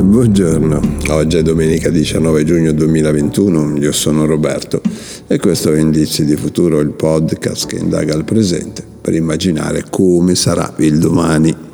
[0.00, 4.80] Buongiorno, oggi è domenica 19 giugno 2021, io sono Roberto
[5.26, 10.34] e questo è Indizi di Futuro, il podcast che indaga il presente per immaginare come
[10.34, 11.65] sarà il domani.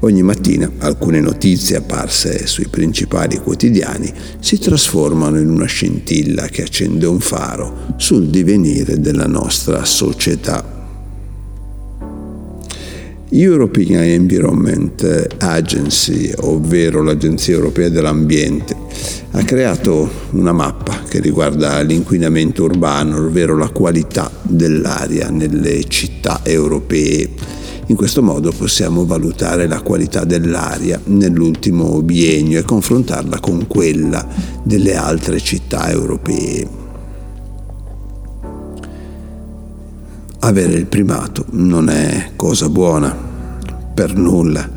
[0.00, 7.06] Ogni mattina alcune notizie apparse sui principali quotidiani si trasformano in una scintilla che accende
[7.06, 10.72] un faro sul divenire della nostra società.
[13.30, 18.76] European Environment Agency, ovvero l'Agenzia Europea dell'Ambiente,
[19.32, 27.30] ha creato una mappa che riguarda l'inquinamento urbano, ovvero la qualità dell'aria nelle città europee
[27.86, 34.26] in questo modo possiamo valutare la qualità dell'aria nell'ultimo biennio e confrontarla con quella
[34.62, 36.82] delle altre città europee.
[40.40, 43.16] Avere il primato non è cosa buona,
[43.94, 44.68] per nulla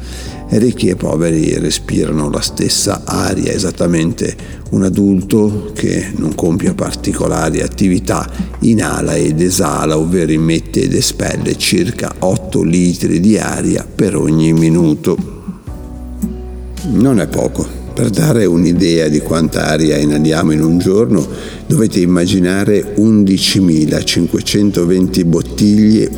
[0.49, 4.35] ricchi e poveri respirano la stessa aria, esattamente
[4.71, 12.13] un adulto che non compie particolari attività inala ed esala, ovvero emette ed espelle circa
[12.19, 15.35] 8 litri di aria per ogni minuto.
[16.91, 17.75] Non è poco.
[17.93, 21.27] Per dare un'idea di quanta aria inaliamo in un giorno,
[21.65, 25.46] dovete immaginare 11.520 bottiglie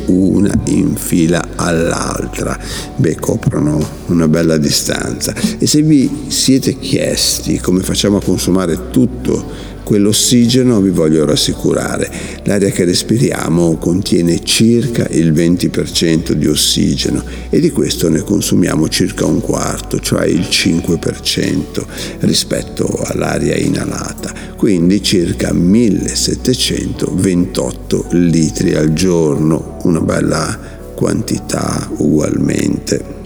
[0.06, 2.58] una in fila all'altra.
[2.96, 5.34] Beh, coprono una bella distanza.
[5.58, 12.08] E se vi siete chiesti come facciamo a consumare tutto quell'ossigeno, vi voglio rassicurare,
[12.44, 19.26] l'aria che respiriamo contiene circa il 20% di ossigeno e di questo ne consumiamo circa
[19.26, 21.84] un quarto, cioè il 5%
[22.20, 30.56] rispetto all'aria inalata, quindi circa 1728 litri al giorno, una bella
[30.94, 33.18] quantità ugualmente.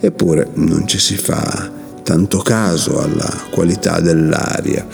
[0.00, 4.86] Eppure non ci si fa tanto caso alla qualità dell'aria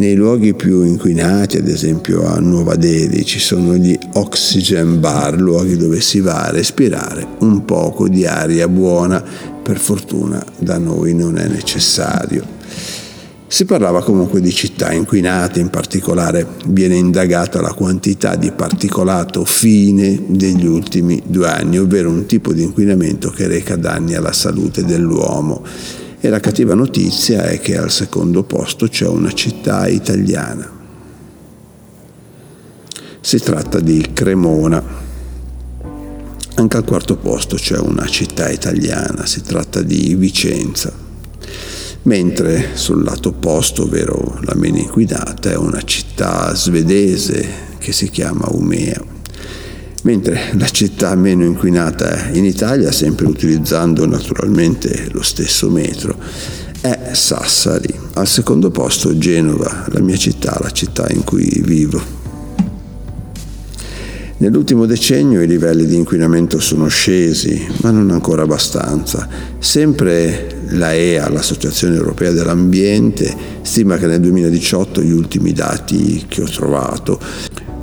[0.00, 5.76] nei luoghi più inquinati, ad esempio a Nuova Delhi, ci sono gli oxygen bar, luoghi
[5.76, 9.22] dove si va a respirare un poco di aria buona.
[9.62, 12.58] Per fortuna da noi non è necessario.
[13.46, 20.22] Si parlava comunque di città inquinate, in particolare viene indagata la quantità di particolato fine
[20.28, 25.62] degli ultimi due anni, ovvero un tipo di inquinamento che reca danni alla salute dell'uomo.
[26.22, 30.70] E la cattiva notizia è che al secondo posto c'è una città italiana.
[33.22, 34.84] Si tratta di Cremona.
[36.56, 40.92] Anche al quarto posto c'è una città italiana, si tratta di Vicenza.
[42.02, 47.48] Mentre sul lato opposto, ovvero la meno inquinata, è una città svedese
[47.78, 49.09] che si chiama Umea
[50.02, 56.16] mentre la città meno inquinata in Italia, sempre utilizzando naturalmente lo stesso metro,
[56.80, 57.98] è Sassari.
[58.14, 62.18] Al secondo posto Genova, la mia città, la città in cui vivo.
[64.38, 69.28] Nell'ultimo decennio i livelli di inquinamento sono scesi, ma non ancora abbastanza.
[69.58, 76.48] Sempre la EA, l'Associazione Europea dell'Ambiente, stima che nel 2018, gli ultimi dati che ho
[76.48, 77.20] trovato,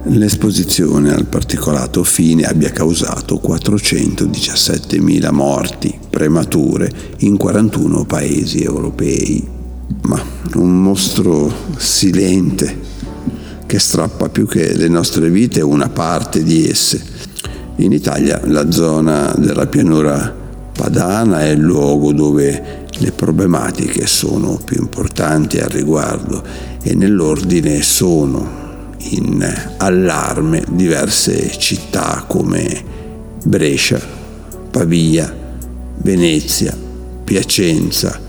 [0.10, 9.46] l'esposizione al particolato fine abbia causato 417.000 morti premature in 41 paesi europei.
[10.04, 10.22] Ma
[10.56, 12.96] un mostro silente
[13.66, 17.04] che strappa più che le nostre vite una parte di esse.
[17.78, 20.34] In Italia la zona della pianura
[20.72, 26.42] padana è il luogo dove le problematiche sono più importanti al riguardo
[26.82, 28.67] e nell'ordine sono
[29.00, 32.84] in allarme diverse città come
[33.44, 34.00] Brescia,
[34.72, 35.34] Pavia,
[35.98, 36.76] Venezia,
[37.24, 38.20] Piacenza,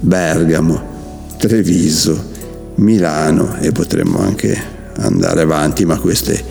[0.00, 0.94] Bergamo,
[1.38, 2.34] Treviso,
[2.76, 4.56] Milano e potremmo anche
[4.96, 6.42] andare avanti, ma queste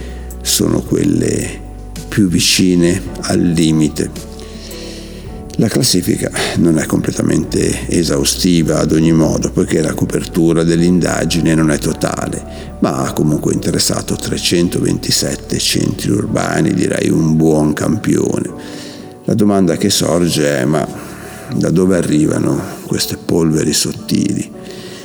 [0.41, 1.61] sono quelle
[2.07, 4.33] più vicine al limite.
[5.57, 11.77] La classifica non è completamente esaustiva ad ogni modo, poiché la copertura dell'indagine non è
[11.77, 12.75] totale,
[13.15, 18.51] comunque interessato 327 centri urbani, direi un buon campione.
[19.23, 20.85] La domanda che sorge è ma
[21.55, 24.51] da dove arrivano queste polveri sottili?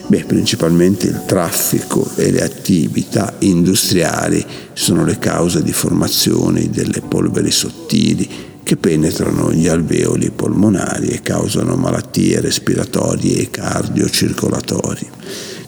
[0.08, 7.52] Beh, principalmente il traffico e le attività industriali sono le cause di formazione delle polveri
[7.52, 8.28] sottili
[8.64, 15.08] che penetrano gli alveoli polmonari e causano malattie respiratorie e cardiocircolatori.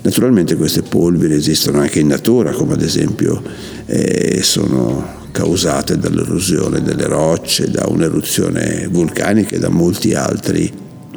[0.02, 3.40] Naturalmente queste polveri esistono anche in natura, come ad esempio
[3.87, 10.70] eh, sono causate dall'erosione delle rocce, da un'eruzione vulcanica e da molti altri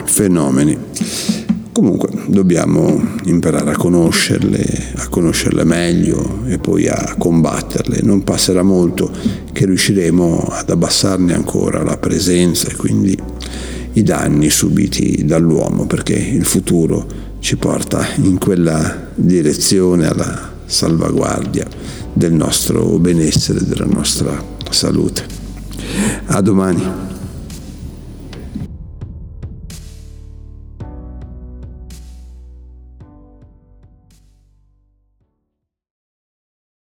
[0.06, 0.78] fenomeni.
[1.72, 8.00] Comunque dobbiamo imparare a conoscerle, a conoscerle meglio e poi a combatterle.
[8.02, 9.12] Non passerà molto
[9.52, 13.18] che riusciremo ad abbassarne ancora la presenza e quindi
[13.96, 17.06] i danni subiti dall'uomo, perché il futuro
[17.40, 21.68] ci porta in quella direzione alla salvaguardia
[22.14, 25.24] del nostro benessere, della nostra salute.
[26.28, 27.14] A domani.